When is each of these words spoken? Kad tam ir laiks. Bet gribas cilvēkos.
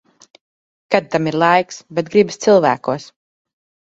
Kad 0.95 1.11
tam 1.15 1.29
ir 1.31 1.37
laiks. 1.43 1.77
Bet 1.99 2.09
gribas 2.15 2.39
cilvēkos. 2.47 3.07